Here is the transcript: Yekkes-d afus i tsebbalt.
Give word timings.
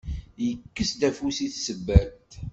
Yekkes-d 0.45 1.01
afus 1.09 1.37
i 1.45 1.47
tsebbalt. 1.49 2.31